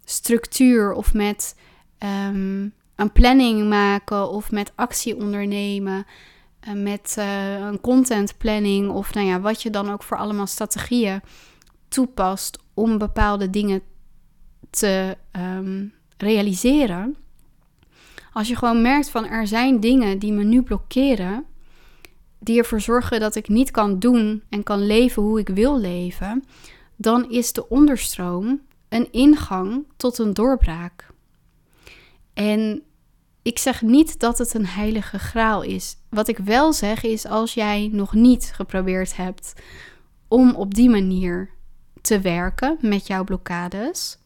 structuur 0.06 0.94
of 0.94 1.14
met 1.14 1.56
um, 2.00 2.74
een 2.96 3.12
planning 3.12 3.70
maken 3.70 4.30
of 4.30 4.52
met 4.52 4.72
actie 4.76 5.16
ondernemen, 5.16 6.06
uh, 6.68 6.74
met 6.74 7.16
uh, 7.20 7.56
een 7.56 7.82
content 7.82 8.38
planning 8.38 8.90
of 8.90 9.14
nou 9.14 9.28
ja, 9.28 9.40
wat 9.40 9.62
je 9.62 9.70
dan 9.70 9.90
ook 9.92 10.04
voor 10.04 10.18
allemaal 10.18 10.48
strategieën 10.48 11.22
toepast 11.88 12.60
om 12.74 12.98
bepaalde 12.98 13.50
dingen 13.50 13.82
te 14.70 15.18
um, 15.32 15.94
realiseren. 16.18 17.16
Als 18.34 18.48
je 18.48 18.56
gewoon 18.56 18.82
merkt 18.82 19.10
van 19.10 19.26
er 19.26 19.48
zijn 19.48 19.80
dingen 19.80 20.20
die 20.20 20.32
me 20.32 20.44
nu 20.44 20.62
blokkeren, 20.62 21.46
die 22.40 22.58
ervoor 22.58 22.82
zorgen 22.82 23.20
dat 23.20 23.36
ik 23.36 23.48
niet 23.48 23.72
kan 23.72 24.00
doen 24.00 24.44
en 24.50 24.64
kan 24.64 24.86
leven 24.86 25.24
hoe 25.24 25.40
ik 25.40 25.48
wil 25.48 25.80
leven, 25.80 26.44
dan 26.96 27.30
is 27.32 27.54
de 27.54 27.70
onderstroom 27.70 28.62
een 28.90 29.12
ingang 29.12 29.86
tot 29.98 30.18
een 30.18 30.34
doorbraak. 30.34 31.08
En 32.34 32.84
ik 33.42 33.58
zeg 33.58 33.82
niet 33.82 34.20
dat 34.20 34.38
het 34.38 34.54
een 34.54 34.66
heilige 34.66 35.20
graal 35.20 35.62
is. 35.62 35.98
Wat 36.10 36.28
ik 36.28 36.38
wel 36.38 36.74
zeg 36.74 37.04
is 37.04 37.26
als 37.26 37.54
jij 37.54 37.90
nog 37.92 38.14
niet 38.14 38.52
geprobeerd 38.56 39.16
hebt 39.16 39.54
om 40.28 40.56
op 40.56 40.74
die 40.74 40.90
manier 40.90 41.50
te 42.02 42.20
werken 42.20 42.78
met 42.82 43.08
jouw 43.08 43.24
blokkades, 43.24 44.18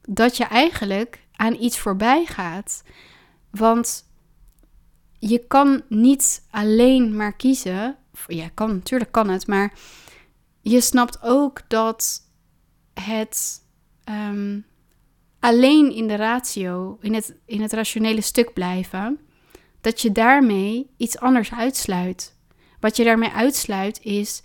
dat 0.00 0.36
je 0.36 0.44
eigenlijk 0.44 1.26
aan 1.32 1.56
iets 1.60 1.78
voorbij 1.78 2.24
gaat. 2.24 2.82
Want 3.52 4.04
je 5.18 5.38
kan 5.38 5.82
niet 5.88 6.46
alleen 6.50 7.16
maar 7.16 7.32
kiezen. 7.32 7.96
Ja, 8.26 8.48
kan, 8.54 8.72
natuurlijk 8.72 9.12
kan 9.12 9.28
het, 9.28 9.46
maar 9.46 9.72
je 10.60 10.80
snapt 10.80 11.22
ook 11.22 11.60
dat 11.68 12.28
het 12.94 13.64
ehm, 14.04 14.60
alleen 15.40 15.92
in 15.92 16.08
de 16.08 16.16
ratio, 16.16 16.98
in 17.00 17.14
het, 17.14 17.34
in 17.46 17.60
het 17.62 17.72
rationele 17.72 18.20
stuk 18.20 18.52
blijven, 18.52 19.18
dat 19.80 20.00
je 20.00 20.12
daarmee 20.12 20.90
iets 20.96 21.18
anders 21.18 21.52
uitsluit. 21.52 22.36
Wat 22.80 22.96
je 22.96 23.04
daarmee 23.04 23.30
uitsluit 23.30 24.00
is 24.02 24.42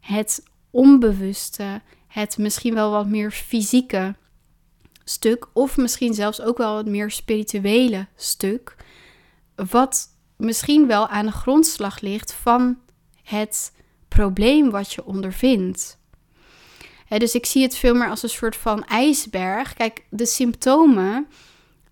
het 0.00 0.42
onbewuste, 0.70 1.80
het 2.06 2.38
misschien 2.38 2.74
wel 2.74 2.90
wat 2.90 3.06
meer 3.06 3.30
fysieke 3.30 4.14
stuk, 5.08 5.46
of 5.52 5.76
misschien 5.76 6.14
zelfs 6.14 6.40
ook 6.40 6.58
wel 6.58 6.74
wat 6.74 6.86
meer 6.86 7.10
spirituele 7.10 8.06
stuk, 8.16 8.76
wat 9.54 10.08
misschien 10.36 10.86
wel 10.86 11.08
aan 11.08 11.26
de 11.26 11.32
grondslag 11.32 12.00
ligt 12.00 12.32
van 12.32 12.78
het 13.22 13.72
probleem 14.08 14.70
wat 14.70 14.92
je 14.92 15.04
ondervindt. 15.04 15.98
dus 17.08 17.34
ik 17.34 17.46
zie 17.46 17.62
het 17.62 17.76
veel 17.76 17.94
meer 17.94 18.10
als 18.10 18.22
een 18.22 18.28
soort 18.28 18.56
van 18.56 18.84
ijsberg. 18.84 19.74
Kijk, 19.74 20.04
de 20.10 20.26
symptomen 20.26 21.26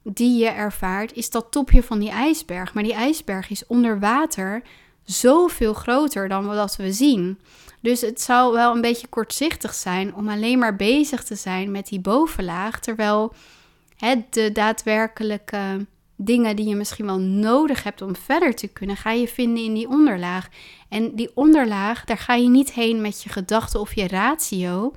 die 0.03 0.39
je 0.39 0.49
ervaart, 0.49 1.13
is 1.13 1.31
dat 1.31 1.51
topje 1.51 1.83
van 1.83 1.99
die 1.99 2.11
ijsberg. 2.11 2.75
Maar 2.75 2.83
die 2.83 2.95
ijsberg 2.95 3.51
is 3.51 3.67
onder 3.67 4.01
water 4.01 4.63
zoveel 5.07 5.75
groter 5.75 6.29
dan 6.29 6.47
wat 6.47 6.77
we 6.77 6.93
zien. 6.93 7.39
Dus 7.81 8.01
het 8.01 8.21
zou 8.21 8.53
wel 8.53 8.75
een 8.75 8.81
beetje 8.81 9.07
kortzichtig 9.07 9.75
zijn 9.75 10.15
om 10.15 10.29
alleen 10.29 10.59
maar 10.59 10.77
bezig 10.77 11.25
te 11.25 11.35
zijn 11.35 11.71
met 11.71 11.87
die 11.89 12.01
bovenlaag, 12.01 12.81
terwijl 12.81 13.33
hè, 13.97 14.15
de 14.31 14.53
daadwerkelijke 14.53 15.87
dingen 16.17 16.57
die 16.57 16.69
je 16.69 16.75
misschien 16.75 17.07
wel 17.07 17.19
nodig 17.19 17.83
hebt 17.83 18.03
om 18.03 18.17
verder 18.17 18.55
te 18.55 18.69
kunnen, 18.69 18.97
ga 18.97 19.11
je 19.11 19.29
vinden 19.29 19.65
in 19.65 19.75
die 19.75 19.89
onderlaag. 19.89 20.49
En 20.89 21.15
die 21.15 21.31
onderlaag, 21.35 22.05
daar 22.05 22.19
ga 22.19 22.35
je 22.35 22.49
niet 22.49 22.73
heen 22.73 23.01
met 23.01 23.23
je 23.23 23.29
gedachten 23.29 23.81
of 23.81 23.95
je 23.95 24.09
ratio. 24.09 24.95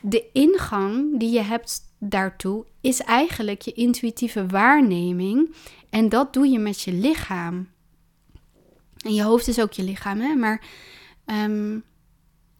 De 0.00 0.24
ingang 0.32 1.18
die 1.18 1.30
je 1.30 1.42
hebt 1.42 1.80
daartoe 1.98 2.64
is 2.80 3.00
eigenlijk 3.00 3.62
je 3.62 3.72
intuïtieve 3.72 4.46
waarneming. 4.46 5.54
En 5.90 6.08
dat 6.08 6.32
doe 6.32 6.48
je 6.48 6.58
met 6.58 6.80
je 6.80 6.92
lichaam. 6.92 7.68
En 9.04 9.14
je 9.14 9.22
hoofd 9.22 9.48
is 9.48 9.60
ook 9.60 9.72
je 9.72 9.82
lichaam, 9.82 10.20
hè? 10.20 10.34
Maar 10.34 10.62
ehm, 11.24 11.78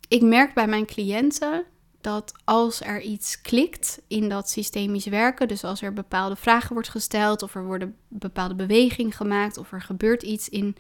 ik 0.09 0.23
merk 0.23 0.55
bij 0.55 0.67
mijn 0.67 0.87
cliënten 0.87 1.65
dat 2.01 2.33
als 2.45 2.81
er 2.81 3.01
iets 3.01 3.41
klikt 3.41 4.01
in 4.09 4.29
dat 4.29 4.51
systemisch 4.51 5.07
werken, 5.07 5.49
dus 5.49 5.65
als 5.65 5.83
er 5.83 5.93
bepaalde 5.93 6.37
vragen 6.37 6.73
wordt 6.73 6.89
gesteld 6.89 7.43
of 7.43 7.55
er 7.55 7.65
worden 7.65 7.97
bepaalde 8.09 8.55
bewegingen 8.55 9.13
gemaakt 9.13 9.57
of 9.57 9.73
er 9.73 9.83
gebeurt 9.83 10.23
iets 10.23 10.49
in 10.49 10.77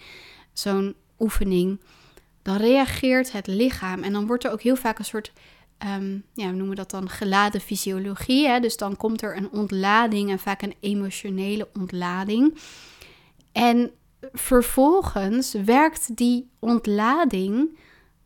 zo'n 0.52 0.94
oefening, 1.18 1.80
dan 2.42 2.56
reageert 2.56 3.32
het 3.32 3.46
lichaam 3.46 4.02
en 4.02 4.12
dan 4.12 4.26
wordt 4.26 4.44
er 4.44 4.52
ook 4.52 4.62
heel 4.62 4.76
vaak 4.76 4.98
een 4.98 5.04
soort, 5.04 5.32
um, 5.96 6.24
ja, 6.34 6.46
we 6.46 6.56
noemen 6.56 6.76
dat 6.76 6.90
dan 6.90 7.08
geladen 7.08 7.60
fysiologie. 7.60 8.46
Hè? 8.46 8.60
Dus 8.60 8.76
dan 8.76 8.96
komt 8.96 9.22
er 9.22 9.36
een 9.36 9.50
ontlading 9.50 10.30
en 10.30 10.38
vaak 10.38 10.62
een 10.62 10.74
emotionele 10.80 11.68
ontlading. 11.78 12.58
En 13.52 13.90
vervolgens 14.32 15.52
werkt 15.52 16.16
die 16.16 16.50
ontlading 16.58 17.78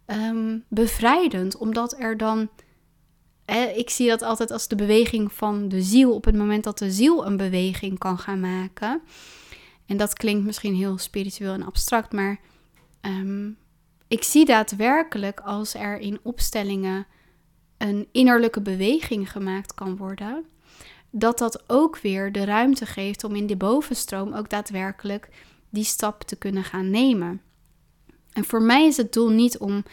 um, 0.06 0.64
bevrijdend, 0.68 1.56
omdat 1.56 1.96
er 1.98 2.16
dan. 2.16 2.48
ik 3.74 3.90
zie 3.90 4.08
dat 4.08 4.22
altijd 4.22 4.50
als 4.50 4.68
de 4.68 4.76
beweging 4.76 5.32
van 5.32 5.68
de 5.68 5.82
ziel. 5.82 6.14
Op 6.14 6.24
het 6.24 6.36
moment 6.36 6.64
dat 6.64 6.78
de 6.78 6.90
ziel 6.90 7.26
een 7.26 7.36
beweging 7.36 7.98
kan 7.98 8.18
gaan 8.18 8.40
maken. 8.40 9.02
En 9.86 9.96
dat 9.96 10.14
klinkt 10.14 10.44
misschien 10.44 10.74
heel 10.74 10.98
spiritueel 10.98 11.52
en 11.52 11.62
abstract, 11.62 12.12
maar 12.12 12.40
ehm, 13.00 13.50
ik 14.08 14.22
zie 14.22 14.44
daadwerkelijk 14.44 15.40
als 15.40 15.74
er 15.74 15.98
in 15.98 16.18
opstellingen 16.22 17.06
een 17.78 18.08
innerlijke 18.12 18.60
beweging 18.60 19.30
gemaakt 19.30 19.74
kan 19.74 19.96
worden, 19.96 20.44
dat 21.10 21.38
dat 21.38 21.64
ook 21.66 21.98
weer 21.98 22.32
de 22.32 22.44
ruimte 22.44 22.86
geeft 22.86 23.24
om 23.24 23.34
in 23.34 23.46
de 23.46 23.56
bovenstroom 23.56 24.32
ook 24.32 24.50
daadwerkelijk 24.50 25.28
die 25.74 25.84
stap 25.84 26.22
te 26.22 26.36
kunnen 26.36 26.64
gaan 26.64 26.90
nemen. 26.90 27.40
En 28.32 28.44
voor 28.44 28.62
mij 28.62 28.86
is 28.86 28.96
het 28.96 29.12
doel 29.12 29.28
niet 29.28 29.58
om 29.58 29.84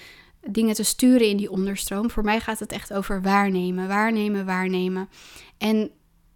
dingen 0.48 0.76
te 0.76 0.84
sturen 0.84 1.28
in 1.28 1.38
die 1.38 1.52
onderstroom. 1.52 2.10
Voor 2.10 2.24
mij 2.24 2.40
gaat 2.40 2.60
het 2.60 2.72
echt 2.72 2.94
over 2.94 3.22
waarnemen, 3.22 3.88
waarnemen, 3.88 4.46
waarnemen. 4.46 5.10
En 5.58 5.92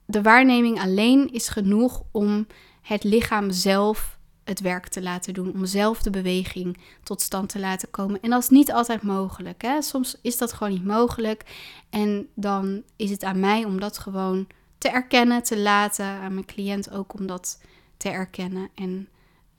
de 0.05 0.21
waarneming 0.21 0.79
alleen 0.79 1.31
is 1.31 1.47
genoeg 1.47 2.03
om 2.11 2.47
het 2.81 3.03
lichaam 3.03 3.51
zelf 3.51 4.19
het 4.43 4.59
werk 4.59 4.87
te 4.87 5.01
laten 5.01 5.33
doen, 5.33 5.53
om 5.53 5.65
zelf 5.65 6.01
de 6.01 6.09
beweging 6.09 6.77
tot 7.03 7.21
stand 7.21 7.49
te 7.49 7.59
laten 7.59 7.89
komen. 7.89 8.21
En 8.21 8.29
dat 8.29 8.41
is 8.41 8.49
niet 8.49 8.71
altijd 8.71 9.01
mogelijk. 9.01 9.61
Hè? 9.61 9.81
Soms 9.81 10.17
is 10.21 10.37
dat 10.37 10.53
gewoon 10.53 10.73
niet 10.73 10.85
mogelijk. 10.85 11.43
En 11.89 12.27
dan 12.35 12.83
is 12.95 13.09
het 13.09 13.23
aan 13.23 13.39
mij 13.39 13.63
om 13.63 13.79
dat 13.79 13.97
gewoon 13.97 14.47
te 14.77 14.89
erkennen, 14.89 15.43
te 15.43 15.59
laten. 15.59 16.05
Aan 16.05 16.33
mijn 16.33 16.45
cliënt 16.45 16.91
ook 16.91 17.13
om 17.19 17.27
dat 17.27 17.61
te 17.97 18.09
erkennen. 18.09 18.69
En 18.75 19.09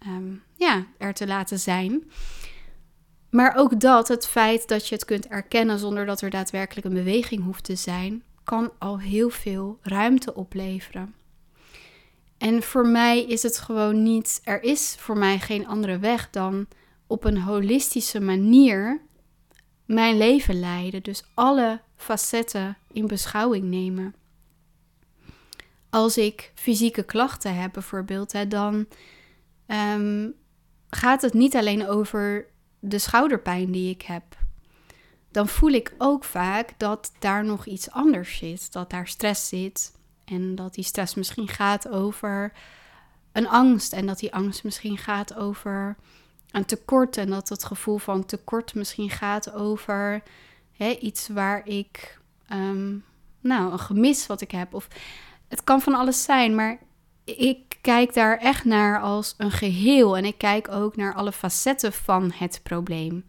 Ehm, 0.07 0.35
ja, 0.57 0.87
er 0.99 1.15
te 1.15 1.27
laten 1.27 1.59
zijn. 1.59 2.11
Maar 3.31 3.57
ook 3.57 3.81
dat, 3.81 4.09
het 4.09 4.27
feit 4.27 4.69
dat 4.69 4.89
je 4.89 4.95
het 4.95 5.05
kunt 5.05 5.27
erkennen 5.27 5.79
zonder 5.79 6.07
dat 6.07 6.21
er 6.21 6.31
daadwerkelijk 6.31 6.87
een 6.87 6.95
beweging 6.95 7.45
hoeft 7.45 7.65
te 7.65 7.77
zijn, 7.77 8.23
kan 8.45 8.73
al 8.79 9.01
heel 9.01 9.31
veel 9.31 9.79
ruimte 9.83 10.35
opleveren. 10.35 11.15
En 12.39 12.63
voor 12.63 12.87
mij 12.87 13.25
is 13.25 13.43
het 13.43 13.59
gewoon 13.59 14.03
niet, 14.03 14.41
er 14.45 14.63
is 14.63 14.97
voor 14.99 15.19
mij 15.19 15.39
geen 15.39 15.67
andere 15.67 15.99
weg 15.99 16.31
dan 16.31 16.67
op 17.07 17.25
een 17.25 17.39
holistische 17.39 18.21
manier 18.21 19.01
mijn 19.85 20.17
leven 20.17 20.61
leiden. 20.61 21.03
Dus 21.03 21.25
alle 21.35 21.81
facetten 21.97 22.77
in 22.93 23.07
beschouwing 23.07 23.65
nemen. 23.65 24.15
Als 25.91 26.17
ik 26.17 26.53
fysieke 26.55 27.03
klachten 27.03 27.55
heb 27.55 27.73
bijvoorbeeld, 27.73 28.33
hè, 28.33 28.49
dan 28.49 28.87
um, 29.66 30.35
gaat 30.90 31.23
het 31.23 31.35
niet 31.35 31.56
alleen 31.56 31.88
over 31.88 32.46
de 32.78 32.99
schouderpijn 32.99 33.70
die 33.70 33.90
ik 33.90 34.02
heb. 34.02 34.25
Dan 35.30 35.49
voel 35.49 35.70
ik 35.70 35.94
ook 35.99 36.25
vaak 36.25 36.78
dat 36.78 37.12
daar 37.18 37.44
nog 37.44 37.66
iets 37.66 37.90
anders 37.90 38.37
zit. 38.37 38.73
Dat 38.73 38.90
daar 38.90 39.08
stress 39.08 39.49
zit. 39.49 39.99
En 40.25 40.54
dat 40.54 40.75
die 40.75 40.85
stress 40.85 41.14
misschien 41.14 41.49
gaat 41.49 41.88
over 41.88 42.52
een 43.32 43.49
angst. 43.49 43.92
En 43.92 44.06
dat 44.06 44.18
die 44.18 44.35
angst 44.35 44.64
misschien 44.64 44.99
gaat 44.99 45.35
over 45.35 45.96
een 46.50 46.64
tekort. 46.64 47.16
En 47.16 47.30
dat 47.30 47.49
het 47.49 47.64
gevoel 47.64 47.99
van 47.99 48.25
tekort 48.25 48.75
misschien 48.75 49.11
gaat 49.11 49.52
over 49.52 50.23
hè, 50.73 50.90
iets 50.90 51.28
waar 51.28 51.66
ik, 51.66 52.20
um, 52.52 53.04
nou, 53.40 53.73
een 53.73 53.78
gemis 53.78 54.26
wat 54.26 54.40
ik 54.40 54.50
heb. 54.50 54.75
Of 54.75 54.88
het 55.49 55.64
kan 55.64 55.80
van 55.80 55.94
alles 55.94 56.23
zijn, 56.23 56.54
maar 56.54 56.78
ik 57.26 57.78
kijk 57.80 58.14
daar 58.14 58.38
echt 58.38 58.64
naar 58.64 59.00
als 59.00 59.35
een 59.37 59.50
geheel 59.50 60.16
en 60.16 60.25
ik 60.25 60.38
kijk 60.38 60.68
ook 60.68 60.97
naar 60.97 61.14
alle 61.14 61.33
facetten 61.33 61.92
van 61.92 62.33
het 62.35 62.61
probleem. 62.62 63.25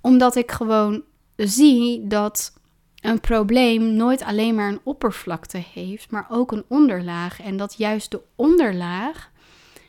Omdat 0.00 0.36
ik 0.36 0.50
gewoon 0.50 1.02
zie 1.36 2.06
dat 2.06 2.52
een 3.00 3.20
probleem 3.20 3.94
nooit 3.94 4.22
alleen 4.22 4.54
maar 4.54 4.68
een 4.68 4.80
oppervlakte 4.82 5.62
heeft, 5.74 6.10
maar 6.10 6.26
ook 6.30 6.52
een 6.52 6.64
onderlaag. 6.68 7.40
En 7.40 7.56
dat 7.56 7.74
juist 7.76 8.10
de 8.10 8.20
onderlaag 8.36 9.30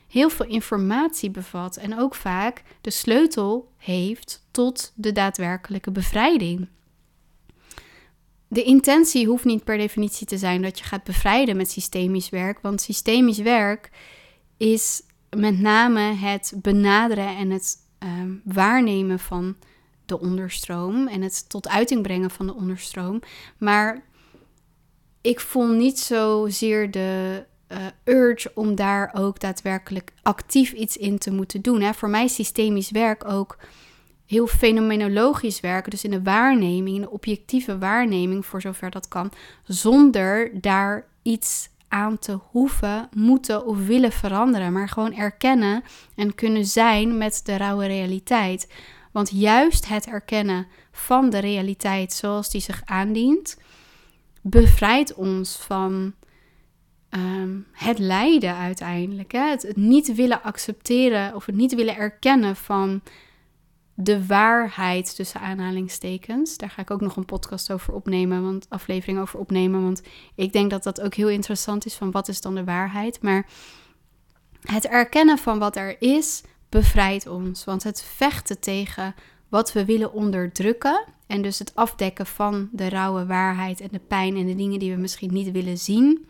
heel 0.07 0.29
veel 0.29 0.45
informatie 0.45 1.29
bevat 1.29 1.77
en 1.77 1.99
ook 1.99 2.15
vaak 2.15 2.63
de 2.81 2.89
sleutel 2.89 3.71
heeft 3.77 4.45
tot 4.51 4.91
de 4.95 5.11
daadwerkelijke 5.11 5.91
bevrijding. 5.91 6.67
De 8.53 8.63
intentie 8.63 9.27
hoeft 9.27 9.45
niet 9.45 9.63
per 9.63 9.77
definitie 9.77 10.27
te 10.27 10.37
zijn 10.37 10.61
dat 10.61 10.79
je 10.79 10.83
gaat 10.83 11.03
bevrijden 11.03 11.57
met 11.57 11.71
systemisch 11.71 12.29
werk, 12.29 12.59
want 12.61 12.81
systemisch 12.81 13.37
werk 13.37 13.89
is 14.57 15.01
met 15.29 15.59
name 15.59 16.01
het 16.01 16.53
benaderen 16.55 17.37
en 17.37 17.49
het 17.49 17.77
ehm, 17.97 18.31
waarnemen 18.43 19.19
van 19.19 19.55
de 20.05 20.19
onderstroom 20.19 21.07
en 21.07 21.21
het 21.21 21.49
tot 21.49 21.67
uiting 21.67 22.01
brengen 22.01 22.31
van 22.31 22.47
de 22.47 22.53
onderstroom. 22.53 23.19
Maar 23.57 24.03
ik 25.21 25.39
voel 25.39 25.67
niet 25.67 25.99
zozeer 25.99 26.91
de 26.91 27.43
uh, 27.71 27.77
urge 28.03 28.51
om 28.53 28.75
daar 28.75 29.11
ook 29.13 29.39
daadwerkelijk 29.39 30.13
actief 30.21 30.71
iets 30.71 30.97
in 30.97 31.17
te 31.17 31.31
moeten 31.31 31.61
doen. 31.61 31.81
Hè. 31.81 31.93
Voor 31.93 32.09
mij 32.09 32.23
is 32.23 32.35
systemisch 32.35 32.91
werk 32.91 33.25
ook 33.25 33.57
heel 34.31 34.47
fenomenologisch 34.47 35.59
werken, 35.59 35.91
dus 35.91 36.03
in 36.03 36.11
de 36.11 36.21
waarneming, 36.21 36.95
in 36.95 37.01
de 37.01 37.09
objectieve 37.09 37.77
waarneming, 37.77 38.45
voor 38.45 38.61
zover 38.61 38.91
dat 38.91 39.07
kan, 39.07 39.31
zonder 39.63 40.61
daar 40.61 41.05
iets 41.21 41.69
aan 41.87 42.19
te 42.19 42.39
hoeven, 42.49 43.09
moeten 43.15 43.65
of 43.65 43.85
willen 43.85 44.11
veranderen, 44.11 44.73
maar 44.73 44.89
gewoon 44.89 45.15
erkennen 45.15 45.83
en 46.15 46.35
kunnen 46.35 46.65
zijn 46.65 47.17
met 47.17 47.41
de 47.43 47.57
rauwe 47.57 47.85
realiteit. 47.87 48.73
Want 49.11 49.29
juist 49.33 49.87
het 49.87 50.05
erkennen 50.05 50.67
van 50.91 51.29
de 51.29 51.39
realiteit 51.39 52.13
zoals 52.13 52.49
die 52.49 52.61
zich 52.61 52.81
aandient, 52.85 53.57
bevrijdt 54.41 55.13
ons 55.13 55.57
van 55.57 56.13
Ehm, 57.11 57.57
het 57.71 57.99
lijden 57.99 58.55
uiteindelijk. 58.55 59.31
Hè? 59.31 59.49
Het, 59.49 59.75
niet 59.75 60.15
willen 60.15 60.43
accepteren 60.43 61.35
of 61.35 61.45
het 61.45 61.55
niet 61.55 61.75
willen 61.75 61.95
erkennen 61.95 62.55
van 62.55 63.01
de 63.93 64.25
waarheid 64.25 65.15
tussen 65.15 65.41
aanhalingstekens. 65.41 66.57
Daar 66.57 66.69
ga 66.69 66.81
ik 66.81 66.91
ook 66.91 67.01
nog 67.01 67.15
een 67.15 67.25
podcast 67.25 67.71
over 67.71 67.93
opnemen, 67.93 68.43
want 68.43 68.65
aflevering 68.69 69.19
over 69.19 69.39
opnemen, 69.39 69.83
want 69.83 70.01
ik 70.35 70.53
denk 70.53 70.69
dat 70.69 70.83
dat 70.83 71.01
ook 71.01 71.13
heel 71.13 71.29
interessant 71.29 71.85
is 71.85 71.95
van 71.95 72.11
wat 72.11 72.27
is 72.27 72.41
dan 72.41 72.55
de 72.55 72.63
waarheid. 72.63 73.21
Maar 73.21 73.47
het 74.61 74.87
erkennen 74.87 75.37
van 75.37 75.59
wat 75.59 75.75
er 75.75 76.01
is 76.01 76.43
bevrijdt 76.69 77.27
ons, 77.27 77.63
want 77.63 77.83
het 77.83 78.03
vechten 78.03 78.59
tegen 78.59 79.15
wat 79.49 79.73
we 79.73 79.85
willen 79.85 80.13
onderdrukken 80.13 81.05
en 81.27 81.41
dus 81.41 81.59
het 81.59 81.75
afdekken 81.75 82.25
van 82.25 82.69
de 82.71 82.89
rauwe 82.89 83.25
waarheid 83.25 83.81
en 83.81 83.89
de 83.91 83.99
pijn 83.99 84.35
en 84.35 84.45
de 84.45 84.55
dingen 84.55 84.79
die 84.79 84.93
we 84.95 85.01
misschien 85.01 85.33
niet 85.33 85.51
willen 85.51 85.77
zien 85.77 86.27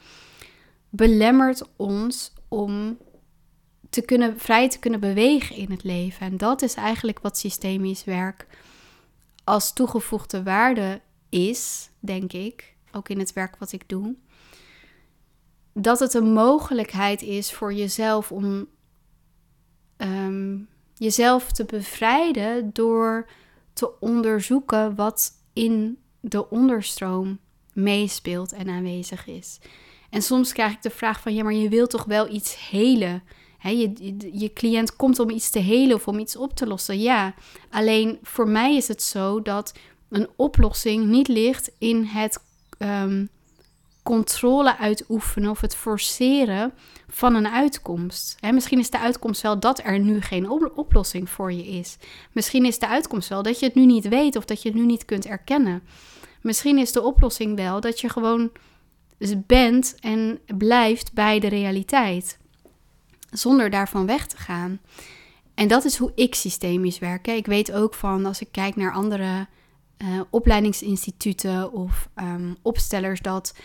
belemmert 0.91 1.63
ons 1.75 2.33
om 2.47 2.97
te 3.91 4.01
kunnen, 4.01 4.39
vrij 4.39 4.69
te 4.69 4.79
kunnen 4.79 4.99
bewegen 4.99 5.55
in 5.55 5.71
het 5.71 5.83
leven. 5.83 6.25
En 6.25 6.37
dat 6.37 6.61
is 6.61 6.73
eigenlijk 6.73 7.19
wat 7.19 7.37
systemisch 7.37 8.03
werk 8.03 8.47
als 9.43 9.73
toegevoegde 9.73 10.43
waarde 10.43 11.01
is, 11.29 11.89
denk 11.99 12.33
ik, 12.33 12.75
ook 12.91 13.09
in 13.09 13.19
het 13.19 13.33
werk 13.33 13.55
wat 13.55 13.71
ik 13.71 13.89
doe. 13.89 14.15
Dat 15.73 15.99
het 15.99 16.13
een 16.13 16.33
mogelijkheid 16.33 17.21
is 17.21 17.53
voor 17.53 17.73
jezelf 17.73 18.31
om 18.31 18.67
ehm, 19.97 20.57
jezelf 20.93 21.51
te 21.51 21.65
bevrijden 21.65 22.69
door 22.73 23.29
te 23.73 23.99
onderzoeken 23.99 24.95
wat 24.95 25.31
in 25.53 25.97
de 26.19 26.49
onderstroom 26.49 27.39
meespeelt 27.73 28.51
en 28.51 28.69
aanwezig 28.69 29.27
is. 29.27 29.59
En 30.09 30.21
soms 30.21 30.53
krijg 30.53 30.71
ik 30.73 30.81
de 30.81 30.89
vraag 30.89 31.21
van, 31.21 31.33
ja, 31.33 31.43
maar 31.43 31.53
je 31.53 31.69
wilt 31.69 31.89
toch 31.89 32.05
wel 32.05 32.33
iets 32.33 32.69
helen? 32.69 33.23
Je, 33.69 34.51
cliënt 34.53 34.95
komt 34.95 35.19
om 35.19 35.29
iets 35.29 35.49
te 35.49 35.59
helen 35.59 35.95
of 35.95 36.07
om 36.07 36.19
iets 36.19 36.35
op 36.35 36.53
te 36.55 36.67
lossen. 36.67 36.99
Ja, 36.99 37.33
alleen 37.69 38.19
voor 38.23 38.47
mij 38.47 38.75
is 38.75 38.87
het 38.87 39.01
zo 39.01 39.41
dat 39.41 39.73
een 40.09 40.27
oplossing 40.35 41.05
niet 41.05 41.27
ligt 41.27 41.71
in 41.77 42.03
het 42.03 42.39
um, 42.77 43.29
controle 44.03 44.77
uitoefenen 44.77 45.49
of 45.49 45.61
het 45.61 45.75
forceren 45.75 46.73
van 47.07 47.35
een 47.35 47.47
uitkomst. 47.47 48.37
misschien 48.51 48.79
is 48.79 48.89
de 48.89 48.99
uitkomst 48.99 49.41
wel 49.41 49.59
dat 49.59 49.79
er 49.83 49.99
nu 49.99 50.21
geen 50.21 50.49
oplossing 50.75 51.29
voor 51.29 51.53
je 51.53 51.67
is. 51.67 51.97
Misschien 52.31 52.65
is 52.65 52.79
de 52.79 52.87
uitkomst 52.87 53.29
wel 53.29 53.43
dat 53.43 53.59
je 53.59 53.65
het 53.65 53.75
nu 53.75 53.85
niet 53.85 54.07
weet 54.07 54.35
of 54.35 54.45
dat 54.45 54.61
je 54.61 54.69
het 54.69 54.77
nu 54.77 54.85
niet 54.85 55.05
kunt 55.05 55.25
erkennen. 55.25 55.83
Misschien 56.41 56.77
is 56.77 56.91
de 56.91 57.01
oplossing 57.01 57.55
wel 57.55 57.79
dat 57.79 57.99
je 57.99 58.09
gewoon 58.09 58.51
bent 59.47 59.95
en 59.99 60.39
blijft 60.57 61.13
bij 61.13 61.39
de 61.39 61.47
realiteit. 61.47 62.39
Zonder 63.31 63.69
daarvan 63.69 64.05
weg 64.05 64.27
te 64.27 64.37
gaan. 64.37 64.79
En 65.53 65.67
dat 65.67 65.85
is 65.85 65.97
hoe 65.97 66.11
ik 66.15 66.35
systemisch 66.35 66.99
werk. 66.99 67.27
Ik 67.27 67.45
weet 67.45 67.71
ook 67.71 67.93
van 67.93 68.25
als 68.25 68.41
ik 68.41 68.47
kijk 68.51 68.75
naar 68.75 68.93
andere 68.93 69.47
uh, 69.97 70.21
opleidingsinstituten 70.29 71.71
of 71.71 72.09
um, 72.15 72.55
opstellers 72.61 73.19
dat 73.19 73.55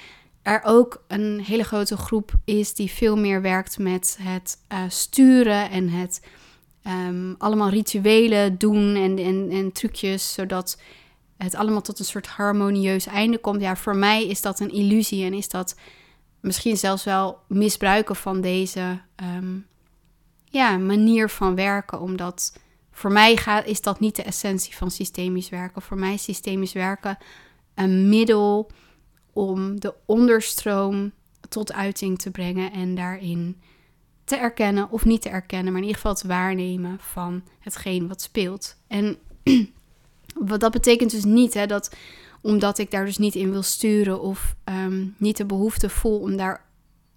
er 0.42 0.61
ook 0.64 1.05
een 1.09 1.40
hele 1.40 1.64
grote 1.64 1.96
groep 1.96 2.33
is 2.44 2.74
die 2.74 2.90
veel 2.90 3.16
meer 3.16 3.42
werkt 3.42 3.79
met 3.79 4.18
het 4.20 4.59
uh, 4.72 4.79
sturen 4.88 5.70
en 5.70 5.88
het 5.88 6.20
um, 6.87 7.35
allemaal 7.38 7.68
rituelen 7.68 8.59
doen 8.59 8.94
en, 8.94 9.18
en, 9.18 9.50
en 9.50 9.72
trucjes, 9.72 10.33
zodat 10.33 10.81
het 11.37 11.55
allemaal 11.55 11.83
tot 11.83 11.98
een 11.98 12.05
soort 12.05 12.26
harmonieus 12.26 13.07
einde 13.07 13.38
komt. 13.38 13.61
Ja, 13.61 13.76
voor 13.76 13.96
mij 13.96 14.26
is 14.26 14.42
dat 14.42 14.61
een 14.61 14.72
illusie 14.72 15.24
en 15.24 15.35
is 15.35 15.48
dat 15.48 15.76
misschien 16.46 16.76
zelfs 16.76 17.04
wel 17.04 17.38
misbruiken 17.48 18.16
van 18.16 18.40
deze 18.40 19.00
ehm, 19.16 19.59
ja, 20.44 20.76
manier 20.76 21.30
van 21.30 21.54
werken. 21.54 22.00
Omdat 22.00 22.59
voor 22.90 23.12
mij 23.12 23.37
gaat, 23.37 23.66
is 23.66 23.80
dat 23.80 24.00
niet 24.00 24.16
de 24.16 24.22
essentie 24.22 24.76
van 24.76 24.90
systemisch 24.90 25.48
werken. 25.48 25.82
Voor 25.82 25.98
mij 25.98 26.14
is 26.14 26.22
systemisch 26.22 26.72
werken 26.72 27.18
een 27.74 28.09
middel 28.09 28.70
om 29.32 29.80
de 29.80 29.94
onderstroom 30.06 31.12
tot 31.48 31.72
uiting 31.72 32.18
te 32.18 32.30
brengen 32.30 32.72
en 32.72 32.94
daarin 32.94 33.61
te 34.24 34.37
erkennen 34.37 34.90
of 34.90 35.04
niet 35.04 35.22
te 35.22 35.28
erkennen, 35.28 35.72
maar 35.72 35.82
in 35.82 35.87
ieder 35.87 36.00
geval 36.00 36.12
het 36.12 36.22
waarnemen 36.22 36.98
van 37.00 37.42
hetgeen 37.61 38.09
wat 38.09 38.22
speelt. 38.22 38.76
En 38.87 39.18
Wat 40.38 40.61
dat 40.61 40.72
betekent 40.72 41.11
dus 41.11 41.24
niet 41.24 41.54
hè, 41.54 41.66
dat 41.66 41.96
omdat 42.46 42.78
ik 42.78 42.90
daar 42.90 43.04
dus 43.04 43.18
niet 43.18 43.35
in 43.35 43.50
wil 43.50 43.62
sturen 43.62 44.20
of 44.20 44.56
ehm, 44.64 45.06
niet 45.16 45.37
de 45.37 45.46
behoefte 45.46 45.88
voel 45.88 46.18
om 46.20 46.37
daar 46.37 46.64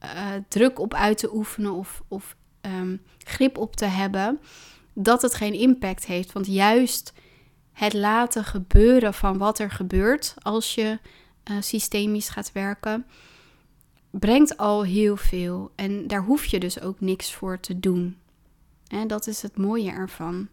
uh, 0.03 0.27
druk 0.47 0.79
op 0.79 0.93
uit 0.93 1.17
te 1.17 1.35
oefenen 1.35 1.73
of, 1.73 2.03
of 2.07 2.35
um, 2.61 3.01
grip 3.17 3.57
op 3.57 3.75
te 3.75 3.85
hebben, 3.85 4.39
dat 4.93 5.21
het 5.21 5.33
geen 5.33 5.53
impact 5.53 6.05
heeft. 6.05 6.31
Want 6.31 6.47
juist 6.47 7.13
het 7.71 7.93
laten 7.93 8.43
gebeuren 8.43 9.13
van 9.13 9.37
wat 9.37 9.59
er 9.59 9.71
gebeurt 9.71 10.35
als 10.41 10.75
je 10.75 10.99
uh, 11.51 11.57
systemisch 11.59 12.29
gaat 12.29 12.51
werken, 12.51 13.05
brengt 14.09 14.57
al 14.57 14.83
heel 14.83 15.17
veel. 15.17 15.71
En 15.75 16.07
daar 16.07 16.23
hoef 16.23 16.45
je 16.45 16.59
dus 16.59 16.81
ook 16.81 16.99
niks 16.99 17.33
voor 17.33 17.59
te 17.59 17.79
doen. 17.79 18.17
En 18.87 19.07
dat 19.07 19.27
is 19.27 19.41
het 19.41 19.57
mooie 19.57 19.91
ervan. 19.91 20.47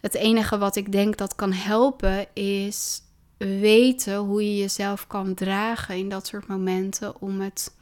Het 0.00 0.14
enige 0.14 0.58
wat 0.58 0.76
ik 0.76 0.92
denk 0.92 1.16
dat 1.16 1.34
kan 1.34 1.52
helpen 1.52 2.34
is 2.34 3.06
weten 3.38 4.16
hoe 4.16 4.44
je 4.44 4.56
jezelf 4.56 5.06
kan 5.06 5.34
dragen 5.34 5.96
in 5.96 6.08
dat 6.08 6.26
soort 6.26 6.46
momenten 6.46 7.20
om, 7.20 7.40
het, 7.40 7.74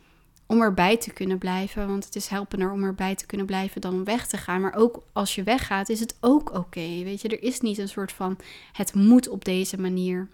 om 0.46 0.60
erbij 0.60 0.96
te 0.96 1.12
kunnen 1.12 1.38
blijven. 1.38 1.88
Want 1.88 2.04
het 2.04 2.16
is 2.16 2.26
helpender 2.26 2.70
om 2.70 2.84
erbij 2.84 3.14
te 3.14 3.26
kunnen 3.26 3.46
blijven 3.46 3.80
dan 3.80 3.94
om 3.94 4.04
weg 4.04 4.26
te 4.26 4.36
gaan. 4.36 4.60
Maar 4.60 4.74
ook 4.74 5.02
als 5.12 5.34
je 5.34 5.42
weggaat 5.42 5.88
is 5.88 6.00
het 6.00 6.16
ook 6.20 6.54
oké. 6.54 7.02
Weet 7.02 7.20
je, 7.20 7.28
er 7.28 7.42
is 7.42 7.60
niet 7.60 7.78
een 7.78 7.88
soort 7.88 8.12
van 8.12 8.38
het 8.72 8.94
moet 8.94 9.28
op 9.28 9.44
deze 9.44 9.80
manier. 9.80 10.28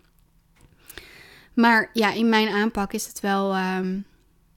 Maar 1.55 1.91
ja, 1.93 2.13
in 2.13 2.29
mijn 2.29 2.49
aanpak 2.49 2.93
is 2.93 3.07
het 3.07 3.21
wel. 3.21 3.55
Ehm, 3.55 3.99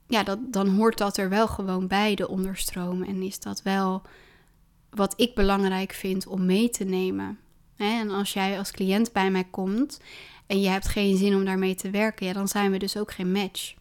ja, 0.08 0.23
dat, 0.23 0.39
dan 0.54 0.67
hoort 0.67 0.97
dat 0.97 1.17
er 1.17 1.30
wel 1.30 1.47
gewoon 1.47 1.88
bij 1.88 2.15
de 2.15 2.28
onderstroom. 2.28 3.04
En 3.04 3.21
is 3.21 3.39
dat 3.39 3.62
wel 3.62 4.01
wat 4.89 5.13
ik 5.17 5.36
belangrijk 5.36 5.93
vind 5.93 6.28
om 6.28 6.45
mee 6.45 6.69
te 6.69 6.84
nemen. 6.84 7.39
En 7.78 8.10
als 8.10 8.34
jij 8.34 8.58
als 8.58 8.71
cliënt 8.71 9.12
bij 9.12 9.32
mij 9.32 9.43
komt 9.43 9.99
en 10.47 10.62
je 10.62 10.69
hebt 10.69 10.88
geen 10.88 11.17
zin 11.17 11.36
om 11.36 11.45
daarmee 11.45 11.75
te 11.75 11.89
werken, 11.89 12.25
ja, 12.25 12.34
dan 12.34 12.47
zijn 12.47 12.71
we 12.71 12.77
dus 12.77 12.97
ook 12.97 13.12
geen 13.12 13.31
match. 13.31 13.73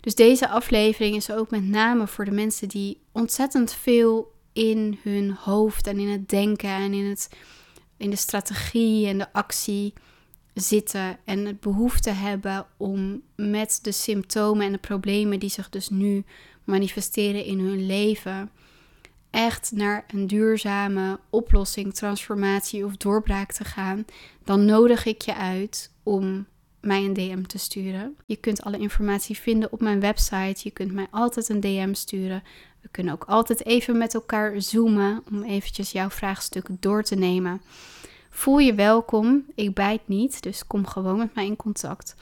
Dus 0.00 0.14
deze 0.14 0.48
aflevering 0.48 1.16
is 1.16 1.30
ook 1.30 1.50
met 1.50 1.64
name 1.64 2.06
voor 2.06 2.24
de 2.24 2.30
mensen 2.30 2.68
die 2.68 3.00
ontzettend 3.12 3.72
veel 3.72 4.32
in 4.52 4.98
hun 5.02 5.30
hoofd 5.32 5.86
en 5.86 5.98
in 5.98 6.08
het 6.08 6.28
denken 6.28 6.70
en 6.70 6.92
in, 6.92 7.04
het, 7.04 7.28
in 7.96 8.10
de 8.10 8.16
strategie 8.16 9.06
en 9.06 9.18
de 9.18 9.32
actie 9.32 9.92
zitten 10.54 11.18
en 11.24 11.46
het 11.46 11.60
behoefte 11.60 12.10
hebben 12.10 12.66
om 12.76 13.22
met 13.36 13.78
de 13.82 13.92
symptomen 13.92 14.66
en 14.66 14.72
de 14.72 14.78
problemen 14.78 15.38
die 15.38 15.50
zich 15.50 15.68
dus 15.68 15.88
nu 15.88 16.24
manifesteren 16.64 17.44
in 17.44 17.58
hun 17.58 17.86
leven 17.86 18.50
echt 19.34 19.72
naar 19.72 20.04
een 20.08 20.26
duurzame 20.26 21.18
oplossing, 21.30 21.94
transformatie 21.94 22.84
of 22.84 22.96
doorbraak 22.96 23.52
te 23.52 23.64
gaan, 23.64 24.04
dan 24.44 24.64
nodig 24.64 25.04
ik 25.04 25.22
je 25.22 25.34
uit 25.34 25.90
om 26.02 26.46
mij 26.80 27.04
een 27.04 27.12
DM 27.12 27.42
te 27.42 27.58
sturen. 27.58 28.16
Je 28.26 28.36
kunt 28.36 28.62
alle 28.62 28.78
informatie 28.78 29.36
vinden 29.38 29.72
op 29.72 29.80
mijn 29.80 30.00
website. 30.00 30.60
Je 30.62 30.70
kunt 30.70 30.92
mij 30.92 31.06
altijd 31.10 31.48
een 31.48 31.60
DM 31.60 31.94
sturen 31.94 32.42
We 32.80 32.88
kunnen 32.90 33.12
ook 33.12 33.24
altijd 33.24 33.64
even 33.64 33.98
met 33.98 34.14
elkaar 34.14 34.62
zoomen 34.62 35.22
om 35.30 35.42
eventjes 35.42 35.92
jouw 35.92 36.10
vraagstuk 36.10 36.66
door 36.80 37.02
te 37.02 37.14
nemen. 37.14 37.60
Voel 38.30 38.58
je 38.58 38.74
welkom, 38.74 39.44
ik 39.54 39.74
bijt 39.74 40.08
niet, 40.08 40.42
dus 40.42 40.66
kom 40.66 40.86
gewoon 40.86 41.18
met 41.18 41.34
mij 41.34 41.46
in 41.46 41.56
contact. 41.56 42.14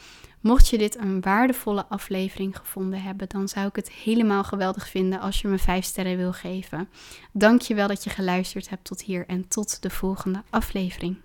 Mocht 0.43 0.69
je 0.69 0.79
dit 0.79 0.99
een 0.99 1.21
waardevolle 1.21 1.87
aflevering 1.87 2.57
gevonden 2.57 3.03
hebben, 3.03 3.29
dan 3.29 3.49
zou 3.49 3.67
ik 3.67 3.77
het 3.77 3.91
helemaal 3.91 4.45
geweldig 4.45 4.89
vinden 4.89 5.21
als 5.21 5.41
je 5.41 5.49
me 5.49 5.59
5 5.59 5.85
sterren 5.85 6.17
wil 6.17 6.33
geven. 6.33 6.89
Dank 7.33 7.61
je 7.61 7.75
wel 7.75 7.89
dat 7.89 8.05
je 8.05 8.11
geluisterd 8.11 8.69
hebt 8.69 8.85
tot 8.85 9.03
hier 9.03 9.27
en 9.27 9.49
tot 9.49 9.83
de 9.83 9.91
volgende 9.91 10.43
aflevering. 10.51 11.17